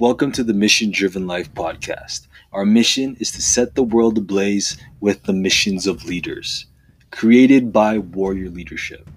[0.00, 2.28] Welcome to the Mission Driven Life podcast.
[2.52, 6.66] Our mission is to set the world ablaze with the missions of leaders,
[7.10, 9.10] created by Warrior Leadership.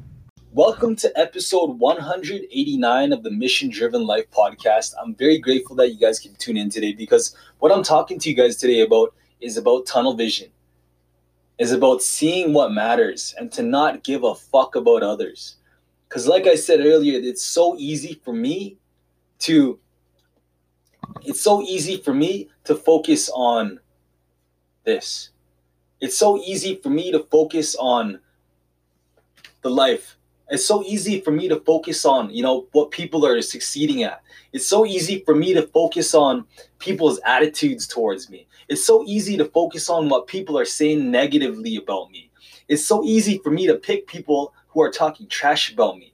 [0.54, 4.96] Welcome to episode 189 of the Mission Driven Life podcast.
[5.00, 8.30] I'm very grateful that you guys can tune in today because what I'm talking to
[8.32, 10.50] you guys today about is about tunnel vision.
[11.60, 15.58] Is about seeing what matters and to not give a fuck about others.
[16.10, 18.80] Cuz like I said earlier, it's so easy for me
[19.42, 19.78] to
[21.24, 23.80] it's so easy for me to focus on
[24.84, 25.30] this.
[26.00, 28.20] It's so easy for me to focus on
[29.62, 30.18] the life.
[30.50, 34.22] It's so easy for me to focus on, you know, what people are succeeding at.
[34.52, 36.46] It's so easy for me to focus on
[36.80, 38.48] people's attitudes towards me.
[38.68, 42.32] It's so easy to focus on what people are saying negatively about me.
[42.68, 46.14] It's so easy for me to pick people who are talking trash about me.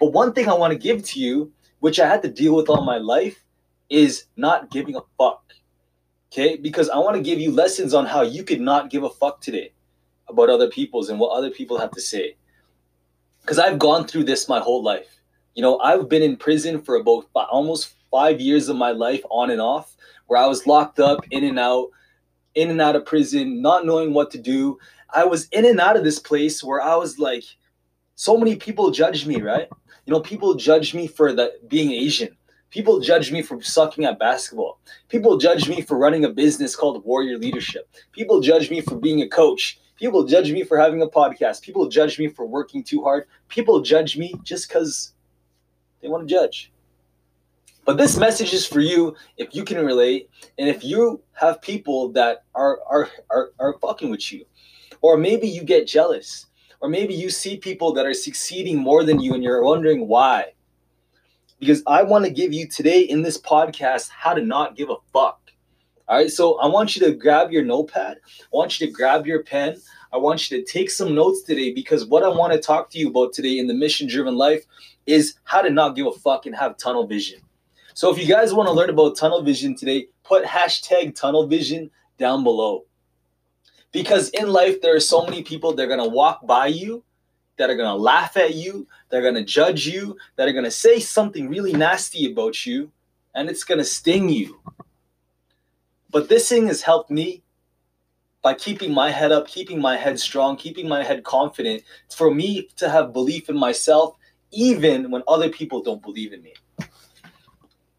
[0.00, 2.68] But one thing I want to give to you, which I had to deal with
[2.68, 3.44] all my life,
[3.88, 5.42] is not giving a fuck.
[6.32, 6.56] Okay?
[6.56, 9.40] Because I want to give you lessons on how you could not give a fuck
[9.40, 9.72] today
[10.28, 12.36] about other people's and what other people have to say.
[13.42, 15.20] Because I've gone through this my whole life.
[15.54, 19.22] You know, I've been in prison for about five, almost five years of my life
[19.30, 21.88] on and off, where I was locked up, in and out,
[22.54, 24.78] in and out of prison, not knowing what to do.
[25.14, 27.44] I was in and out of this place where I was like,
[28.16, 29.68] so many people judge me, right?
[30.04, 32.36] You know, people judge me for the being Asian.
[32.70, 34.80] People judge me for sucking at basketball.
[35.08, 37.88] People judge me for running a business called Warrior Leadership.
[38.12, 39.78] People judge me for being a coach.
[39.96, 41.62] People judge me for having a podcast.
[41.62, 43.26] People judge me for working too hard.
[43.48, 45.14] People judge me just because
[46.02, 46.72] they want to judge.
[47.84, 50.28] But this message is for you if you can relate
[50.58, 54.44] and if you have people that are are are, are fucking with you.
[55.02, 56.46] Or maybe you get jealous.
[56.80, 60.52] Or maybe you see people that are succeeding more than you and you're wondering why
[61.58, 64.96] because I want to give you today in this podcast how to not give a
[65.12, 65.40] fuck.
[66.08, 68.18] All right, so I want you to grab your notepad.
[68.18, 69.76] I want you to grab your pen.
[70.12, 72.98] I want you to take some notes today because what I want to talk to
[72.98, 74.64] you about today in the mission driven life
[75.06, 77.40] is how to not give a fuck and have tunnel vision.
[77.94, 81.90] So if you guys want to learn about tunnel vision today, put hashtag tunnel vision
[82.18, 82.84] down below.
[83.90, 87.02] Because in life, there are so many people that are going to walk by you
[87.58, 90.52] that are going to laugh at you, that are going to judge you, that are
[90.52, 92.90] going to say something really nasty about you,
[93.34, 94.60] and it's going to sting you.
[96.10, 97.42] But this thing has helped me
[98.42, 101.82] by keeping my head up, keeping my head strong, keeping my head confident,
[102.14, 104.16] for me to have belief in myself,
[104.52, 106.54] even when other people don't believe in me.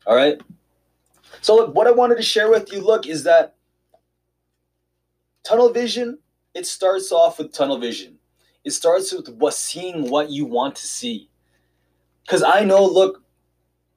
[0.06, 0.40] All right.
[1.42, 3.56] So, look, what I wanted to share with you, look, is that
[5.44, 6.20] tunnel vision,
[6.54, 8.17] it starts off with tunnel vision
[8.68, 11.30] it starts with what seeing what you want to see.
[12.26, 13.24] Because I know, look,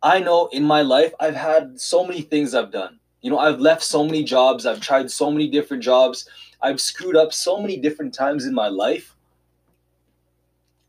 [0.00, 3.00] I know in my life I've had so many things I've done.
[3.20, 6.28] You know, I've left so many jobs, I've tried so many different jobs,
[6.62, 9.16] I've screwed up so many different times in my life.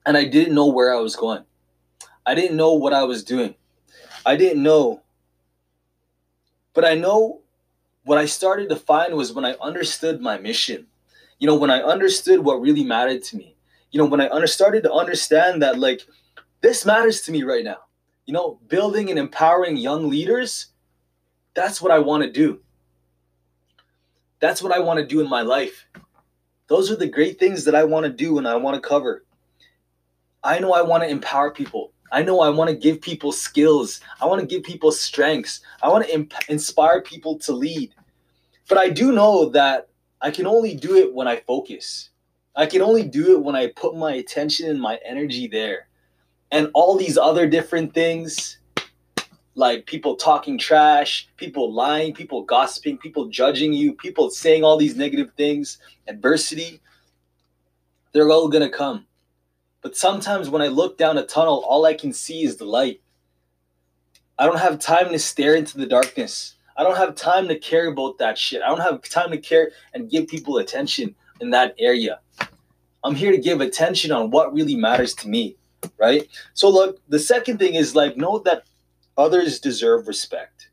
[0.06, 1.44] And I didn't know where I was going.
[2.24, 3.56] I didn't know what I was doing.
[4.28, 5.02] I didn't know.
[6.75, 7.41] But I know
[8.03, 10.86] what I started to find was when I understood my mission.
[11.40, 13.56] You know, when I understood what really mattered to me
[13.91, 16.02] you know, when I under, started to understand that, like,
[16.62, 17.78] this matters to me right now,
[18.25, 20.68] you know, building and empowering young leaders,
[21.53, 22.62] that's what I want to do.
[24.40, 25.85] That's what I want to do in my life.
[26.68, 29.25] Those are the great things that I want to do and I want to cover.
[30.44, 31.91] I know I want to empower people.
[32.12, 34.02] I know I want to give people skills.
[34.19, 35.62] I want to give people strengths.
[35.81, 37.94] I want to imp- inspire people to lead.
[38.69, 39.90] But I do know that
[40.22, 42.11] I can only do it when I focus.
[42.56, 45.88] I can only do it when I put my attention and my energy there.
[46.52, 48.58] And all these other different things,
[49.56, 54.98] like people talking trash, people lying, people gossiping, people judging you, people saying all these
[54.98, 56.82] negative things, adversity,
[58.12, 59.06] they're all gonna come.
[59.82, 63.02] But sometimes when I look down a tunnel, all I can see is the light.
[64.38, 66.56] I don't have time to stare into the darkness.
[66.78, 68.62] I don't have time to care about that shit.
[68.62, 72.20] I don't have time to care and give people attention in that area.
[73.03, 75.58] I'm here to give attention on what really matters to me,
[75.98, 76.28] right?
[76.53, 78.64] So look, the second thing is like know that
[79.18, 80.70] others deserve respect.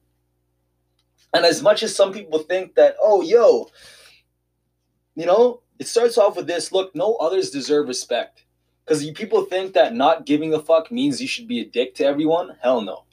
[1.35, 3.71] And as much as some people think that, oh, yo,
[5.15, 8.45] you know, it starts off with this look, no others deserve respect.
[8.85, 12.05] Because people think that not giving a fuck means you should be a dick to
[12.05, 12.57] everyone.
[12.63, 13.05] Hell no.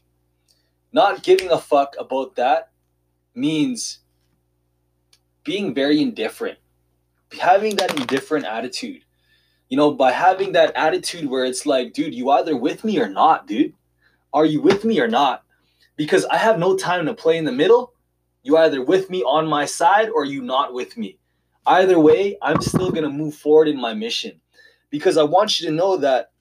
[0.94, 2.72] Not giving a fuck about that
[3.34, 4.00] means
[5.44, 6.58] being very indifferent
[7.40, 9.05] having that indifferent attitude.
[9.75, 13.10] You know, by having that attitude where it's like, dude, you either with me or
[13.10, 13.74] not, dude.
[14.33, 15.45] Are you with me or not?
[15.95, 17.94] because I have no time to play in the middle.
[18.44, 21.18] You either with me on my side or you not with me.
[21.66, 24.39] Either way, I'm still going to move forward in my mission
[24.92, 26.31] because I want you to know that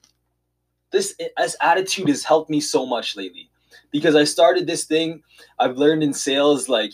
[0.91, 3.49] this, this attitude has helped me so much lately
[3.91, 5.23] because I started this thing.
[5.57, 6.93] I've learned in sales like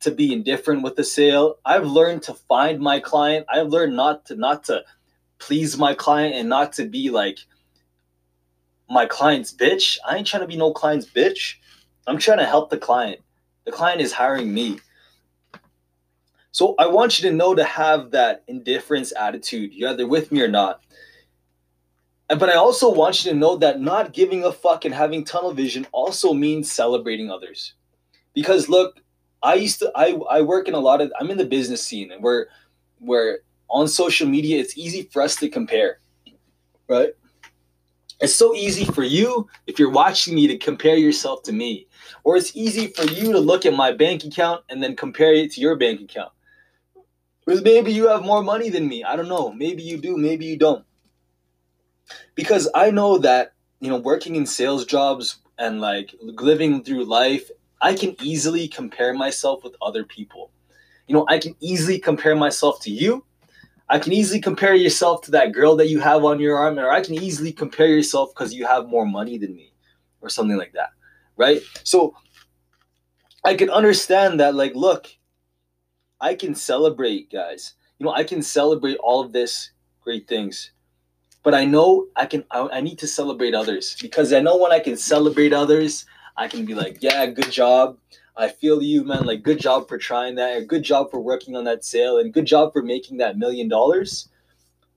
[0.00, 1.56] to be indifferent with the sale.
[1.64, 3.46] I've learned to find my client.
[3.48, 4.84] I've learned not to not to
[5.44, 7.38] please my client and not to be like
[8.88, 9.98] my client's bitch.
[10.06, 11.56] I ain't trying to be no client's bitch.
[12.06, 13.20] I'm trying to help the client.
[13.66, 14.80] The client is hiring me.
[16.52, 19.74] So I want you to know to have that indifference attitude.
[19.74, 20.80] You're either with me or not.
[22.28, 25.52] But I also want you to know that not giving a fuck and having tunnel
[25.52, 27.74] vision also means celebrating others.
[28.34, 29.00] Because look,
[29.42, 32.12] I used to I, I work in a lot of I'm in the business scene
[32.12, 32.48] and where
[32.98, 36.00] where on social media it's easy for us to compare.
[36.88, 37.14] Right?
[38.20, 41.88] It's so easy for you if you're watching me to compare yourself to me.
[42.22, 45.52] Or it's easy for you to look at my bank account and then compare it
[45.52, 46.32] to your bank account.
[47.46, 49.04] Or maybe you have more money than me.
[49.04, 49.52] I don't know.
[49.52, 50.84] Maybe you do, maybe you don't.
[52.34, 57.50] Because I know that, you know, working in sales jobs and like living through life,
[57.82, 60.50] I can easily compare myself with other people.
[61.06, 63.24] You know, I can easily compare myself to you.
[63.94, 66.90] I can easily compare yourself to that girl that you have on your arm, or
[66.90, 69.72] I can easily compare yourself because you have more money than me,
[70.20, 70.90] or something like that.
[71.36, 71.62] Right?
[71.84, 72.16] So
[73.44, 75.06] I can understand that, like, look,
[76.20, 77.74] I can celebrate, guys.
[78.00, 79.70] You know, I can celebrate all of this
[80.00, 80.72] great things.
[81.44, 84.72] But I know I can I, I need to celebrate others because I know when
[84.72, 86.04] I can celebrate others,
[86.36, 87.96] I can be like, yeah, good job.
[88.36, 89.24] I feel you, man.
[89.24, 90.66] Like, good job for trying that.
[90.66, 94.28] Good job for working on that sale, and good job for making that million dollars.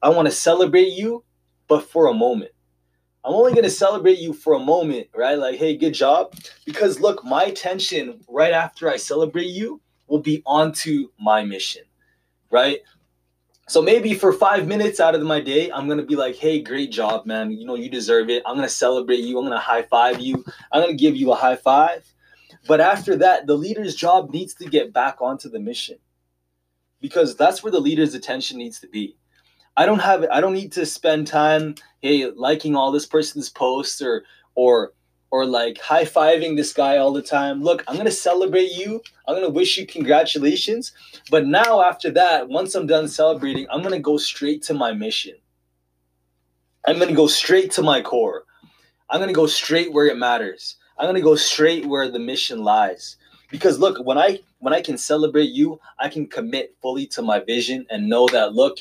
[0.01, 1.23] I want to celebrate you,
[1.67, 2.51] but for a moment.
[3.23, 5.37] I'm only going to celebrate you for a moment, right?
[5.37, 6.33] Like, hey, good job.
[6.65, 11.83] Because look, my attention right after I celebrate you will be onto my mission,
[12.49, 12.79] right?
[13.67, 16.89] So maybe for five minutes out of my day, I'm gonna be like, "Hey, great
[16.89, 17.51] job, man!
[17.51, 18.41] You know you deserve it.
[18.45, 19.37] I'm gonna celebrate you.
[19.37, 20.45] I'm gonna high five you.
[20.71, 22.05] I'm gonna give you a high five.
[22.65, 25.97] But after that, the leader's job needs to get back onto the mission,
[27.01, 29.17] because that's where the leader's attention needs to be.
[29.75, 34.01] I don't have I don't need to spend time, hey, liking all this person's posts
[34.01, 34.23] or
[34.55, 34.93] or
[35.29, 37.61] or like high fiving this guy all the time.
[37.61, 39.01] Look, I'm gonna celebrate you.
[39.27, 40.93] I'm gonna wish you congratulations.
[41.29, 45.35] But now, after that, once I'm done celebrating, I'm gonna go straight to my mission.
[46.87, 48.45] I'm gonna go straight to my core.
[49.09, 50.77] I'm gonna go straight where it matters.
[50.97, 53.17] I'm gonna go straight where the mission lies.
[53.49, 57.39] Because look, when I when I can celebrate you, I can commit fully to my
[57.39, 58.79] vision and know that look,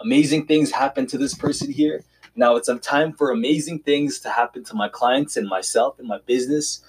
[0.00, 2.04] amazing things happen to this person here
[2.34, 6.08] now it's a time for amazing things to happen to my clients and myself and
[6.08, 6.82] my business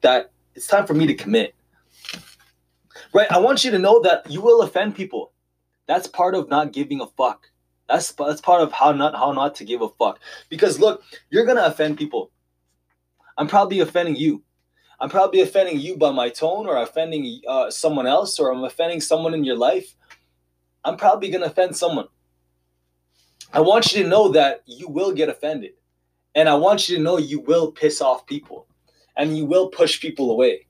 [0.00, 1.54] that it's time for me to commit.
[3.12, 3.30] Right?
[3.30, 5.32] I want you to know that you will offend people.
[5.86, 7.50] That's part of not giving a fuck.
[7.88, 10.18] That's that's part of how not how not to give a fuck.
[10.48, 12.30] Because look, you're gonna offend people.
[13.36, 14.42] I'm probably offending you.
[14.98, 19.00] I'm probably offending you by my tone, or offending uh, someone else, or I'm offending
[19.00, 19.94] someone in your life.
[20.84, 22.08] I'm probably gonna offend someone.
[23.52, 25.72] I want you to know that you will get offended.
[26.34, 28.66] And I want you to know you will piss off people
[29.16, 30.66] and you will push people away.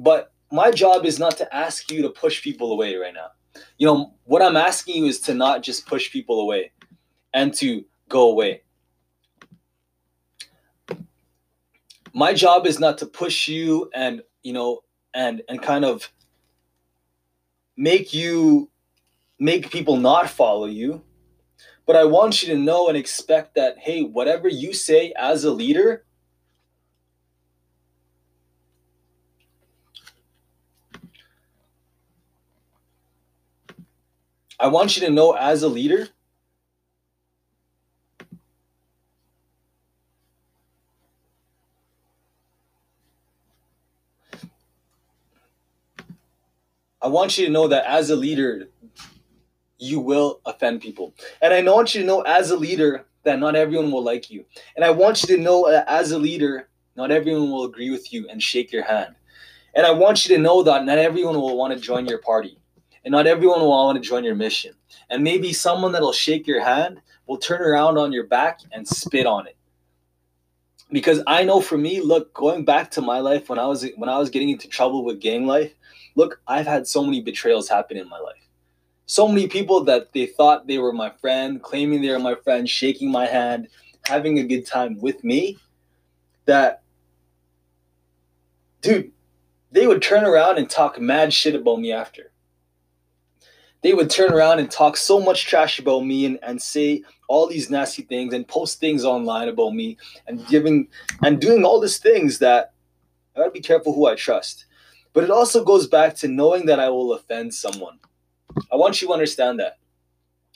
[0.00, 3.28] But my job is not to ask you to push people away right now.
[3.78, 6.72] You know, what I'm asking you is to not just push people away
[7.32, 8.62] and to go away.
[12.12, 14.82] My job is not to push you and, you know,
[15.14, 16.10] and and kind of
[17.76, 18.70] make you
[19.38, 21.02] make people not follow you.
[21.86, 25.50] But I want you to know and expect that, hey, whatever you say as a
[25.50, 26.04] leader,
[34.60, 36.08] I want you to know as a leader,
[47.02, 48.68] I want you to know that as a leader,
[49.78, 51.14] you will offend people.
[51.40, 54.44] And I want you to know as a leader that not everyone will like you.
[54.76, 58.12] And I want you to know that as a leader, not everyone will agree with
[58.12, 59.14] you and shake your hand.
[59.74, 62.58] And I want you to know that not everyone will want to join your party.
[63.04, 64.74] And not everyone will want to join your mission.
[65.10, 69.26] And maybe someone that'll shake your hand will turn around on your back and spit
[69.26, 69.56] on it.
[70.92, 74.10] Because I know for me, look, going back to my life when I was when
[74.10, 75.72] I was getting into trouble with gang life,
[76.14, 78.42] look, I've had so many betrayals happen in my life
[79.12, 82.66] so many people that they thought they were my friend, claiming they were my friend,
[82.66, 83.68] shaking my hand,
[84.06, 85.58] having a good time with me,
[86.46, 86.82] that
[88.80, 89.12] dude,
[89.70, 92.32] they would turn around and talk mad shit about me after.
[93.82, 97.46] They would turn around and talk so much trash about me and, and say all
[97.48, 100.88] these nasty things and post things online about me and giving
[101.22, 102.72] and doing all these things that
[103.34, 104.66] I gotta be careful who I trust.
[105.12, 107.98] But it also goes back to knowing that I will offend someone.
[108.70, 109.78] I want you to understand that.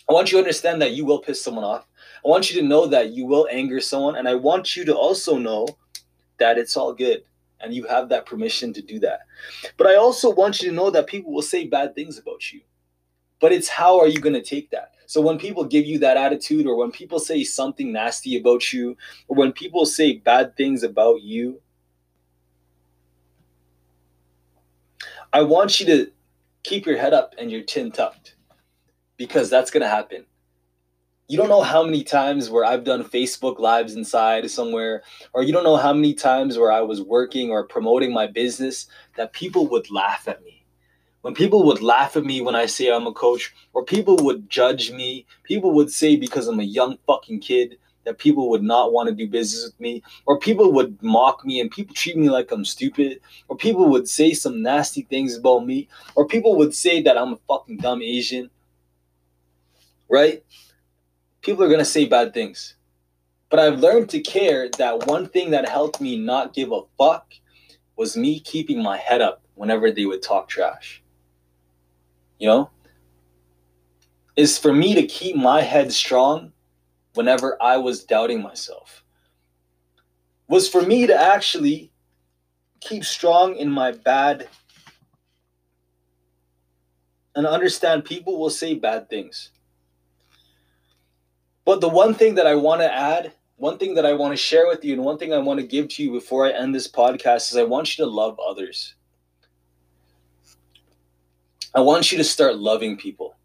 [0.09, 1.87] I want you to understand that you will piss someone off.
[2.25, 4.17] I want you to know that you will anger someone.
[4.17, 5.67] And I want you to also know
[6.39, 7.25] that it's all good
[7.61, 9.21] and you have that permission to do that.
[9.77, 12.61] But I also want you to know that people will say bad things about you.
[13.41, 14.93] But it's how are you going to take that?
[15.07, 18.97] So when people give you that attitude, or when people say something nasty about you,
[19.29, 21.61] or when people say bad things about you,
[25.33, 26.11] I want you to
[26.63, 28.37] keep your head up and your chin tucked
[29.17, 30.25] because that's going to happen.
[31.29, 35.03] You don't know how many times where I've done Facebook lives inside somewhere,
[35.33, 38.87] or you don't know how many times where I was working or promoting my business
[39.17, 40.65] that people would laugh at me.
[41.23, 44.49] When people would laugh at me when I say I'm a coach, or people would
[44.49, 48.93] judge me, people would say because I'm a young fucking kid that people would not
[48.93, 52.31] want to do business with me, or people would mock me and people treat me
[52.31, 56.73] like I'm stupid, or people would say some nasty things about me, or people would
[56.73, 58.49] say that I'm a fucking dumb Asian,
[60.09, 60.43] right?
[61.43, 62.77] People are going to say bad things.
[63.51, 67.35] But I've learned to care that one thing that helped me not give a fuck
[67.97, 71.03] was me keeping my head up whenever they would talk trash.
[72.39, 72.71] You know?
[74.37, 76.53] Is for me to keep my head strong
[77.17, 79.03] whenever I was doubting myself.
[80.49, 81.91] Was for me to actually
[82.81, 84.49] keep strong in my bad
[87.35, 89.51] and understand people will say bad things.
[91.65, 94.37] But the one thing that I want to add, one thing that I want to
[94.37, 96.75] share with you, and one thing I want to give to you before I end
[96.75, 98.95] this podcast is I want you to love others.
[101.75, 103.37] I want you to start loving people.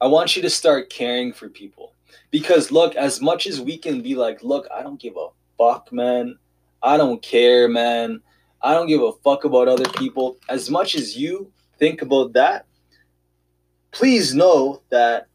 [0.00, 1.94] I want you to start caring for people.
[2.30, 5.92] Because look, as much as we can be like, look, I don't give a fuck,
[5.92, 6.38] man.
[6.82, 8.20] I don't care, man.
[8.62, 10.36] I don't give a fuck about other people.
[10.48, 12.66] As much as you think about that,
[13.92, 15.28] please know that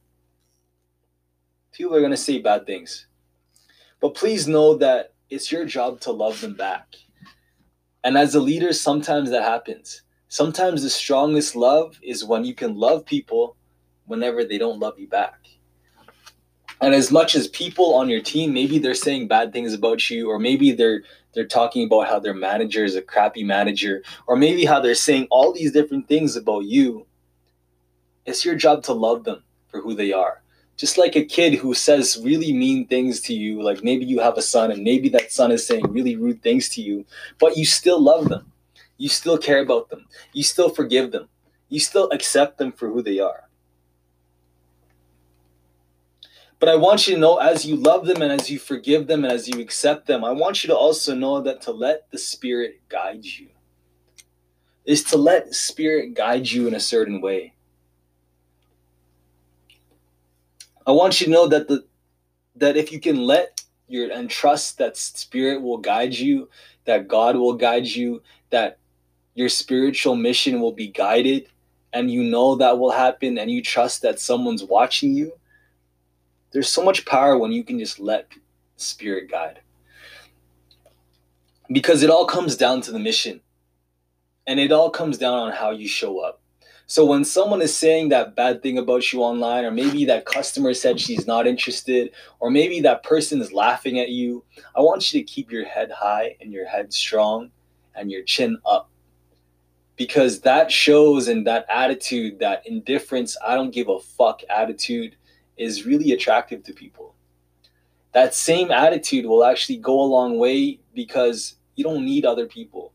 [1.72, 3.08] people are going to say bad things.
[4.00, 6.96] But please know that it's your job to love them back.
[8.04, 10.04] And as a leader, sometimes that happens.
[10.28, 13.56] Sometimes the strongest love is when you can love people
[14.06, 15.40] whenever they don't love you back.
[16.84, 20.30] And as much as people on your team, maybe they're saying bad things about you,
[20.30, 24.66] or maybe they're they're talking about how their manager is a crappy manager, or maybe
[24.66, 27.08] how they're saying all these different things about you.
[28.26, 30.44] It's your job to love them for who they are.
[30.76, 34.38] Just like a kid who says really mean things to you, like maybe you have
[34.38, 37.06] a son and maybe that son is saying really rude things to you,
[37.40, 38.52] but you still love them.
[38.98, 40.06] You still care about them.
[40.34, 41.30] You still forgive them.
[41.70, 43.50] You still accept them for who they are.
[46.64, 49.26] But I want you to know as you love them and as you forgive them
[49.26, 52.18] and as you accept them, I want you to also know that to let the
[52.18, 53.50] Spirit guide you
[54.86, 57.54] is to let Spirit guide you in a certain way.
[60.88, 61.84] I want you to know that the
[62.56, 66.48] that if you can let your and trust that spirit will guide you,
[66.86, 68.78] that God will guide you, that
[69.36, 71.50] your spiritual mission will be guided
[71.92, 75.34] and you know that will happen and you trust that someone's watching you
[76.54, 78.32] there's so much power when you can just let
[78.78, 79.60] spirit guide.
[81.72, 83.42] Because it all comes down to the mission.
[84.46, 86.42] And it all comes down on how you show up.
[86.86, 90.74] So when someone is saying that bad thing about you online, or maybe that customer
[90.74, 94.44] said she's not interested, or maybe that person is laughing at you,
[94.76, 97.52] I want you to keep your head high and your head strong
[97.96, 98.90] and your chin up.
[99.96, 105.16] Because that shows and that attitude, that indifference, I don't give a fuck attitude,
[105.58, 107.16] is really attractive to people.
[108.14, 112.92] That same attitude will actually go a long way because you don't need other people.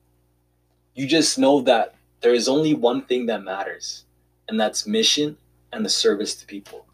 [0.94, 4.04] You just know that there is only one thing that matters,
[4.48, 5.36] and that's mission
[5.72, 6.86] and the service to people.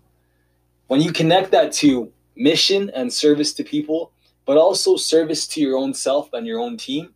[0.87, 4.13] When you connect that to mission and service to people,
[4.45, 7.15] but also service to your own self and your own team,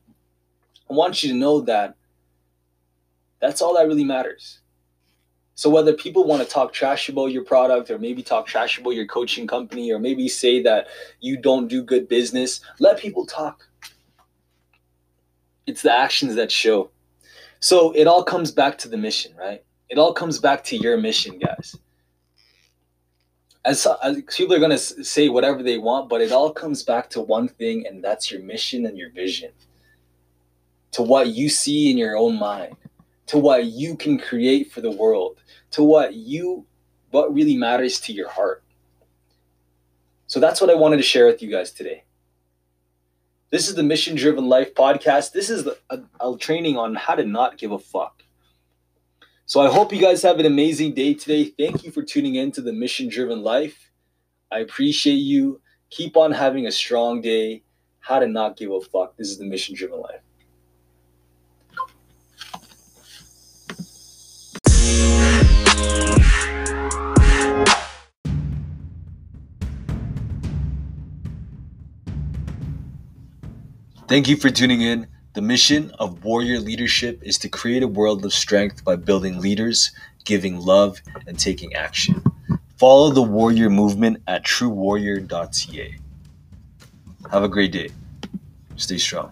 [0.91, 1.95] I want you to know that
[3.41, 4.61] that's all that really matters.
[5.59, 8.91] So whether people want to talk trash about your product or maybe talk trash about
[8.91, 10.87] your coaching company or maybe say that
[11.19, 13.67] you don't do good business, let people talk.
[15.67, 16.91] It's the actions that show.
[17.59, 19.65] So it all comes back to the mission, right?
[19.89, 21.77] It all comes back to your mission, guys.
[23.65, 27.11] As, as people are going to say whatever they want, but it all comes back
[27.11, 29.51] to one thing, and that's your mission and your vision
[30.93, 32.77] to what you see in your own mind,
[33.29, 35.39] to what you can create for the world,
[35.71, 36.67] to what you
[37.11, 38.63] what really matters to your heart.
[40.27, 42.05] So that's what I wanted to share with you guys today.
[43.51, 45.33] This is the Mission Driven Life podcast.
[45.33, 48.23] This is a, a, training on how to not give a fuck.
[49.47, 51.45] So I hope you guys have an amazing day today.
[51.45, 53.91] Thank you for tuning in to the Mission Driven Life.
[54.53, 55.63] I appreciate you.
[55.89, 57.63] Keep on having a strong day.
[58.01, 59.17] How to not give a fuck.
[59.17, 60.21] This is the Mission Driven Life.
[74.09, 75.07] Thank you for tuning in.
[75.35, 79.91] The mission of Warrior Leadership is to create a world of strength by building leaders,
[80.25, 82.25] giving love, and taking action.
[82.79, 85.99] Follow the Warrior movement at truewarrior.ca.
[87.31, 87.91] Have a great day.
[88.77, 89.31] Stay strong.